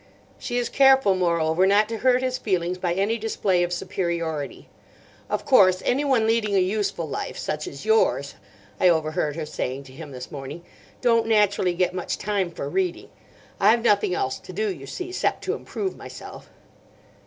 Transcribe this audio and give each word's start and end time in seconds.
She 0.39 0.57
is 0.57 0.67
careful, 0.67 1.13
moreover, 1.13 1.67
not 1.67 1.87
to 1.89 1.97
hurt 1.97 2.23
his 2.23 2.39
feelings 2.39 2.79
by 2.79 2.95
any 2.95 3.19
display 3.19 3.61
of 3.61 3.71
superiority. 3.71 4.67
'Of 5.29 5.45
course, 5.45 5.83
anyone 5.85 6.25
leading 6.25 6.55
a 6.55 6.59
useful 6.59 7.07
life, 7.07 7.37
such 7.37 7.67
as 7.67 7.85
yours,' 7.85 8.33
I 8.79 8.89
overheard 8.89 9.35
her 9.35 9.45
saying 9.45 9.83
to 9.83 9.93
him 9.93 10.09
this 10.09 10.31
morning, 10.31 10.63
'don't 11.01 11.27
naturally 11.27 11.75
get 11.75 11.93
much 11.93 12.17
time 12.17 12.49
for 12.49 12.67
reading. 12.67 13.09
I've 13.59 13.83
nothing 13.83 14.15
else 14.15 14.39
to 14.39 14.51
do, 14.51 14.73
you 14.73 14.87
see, 14.87 15.11
'cept 15.11 15.43
to 15.43 15.53
improve 15.53 15.95
myself. 15.95 16.49